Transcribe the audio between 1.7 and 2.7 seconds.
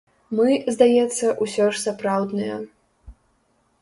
ж сапраўдныя.